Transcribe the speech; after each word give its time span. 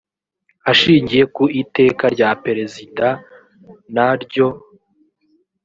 ashingiye 0.71 1.23
ku 1.35 1.43
iteka 1.61 2.03
rya 2.15 2.29
perezida 2.43 3.07
n 3.93 3.95
ryo 4.23 4.47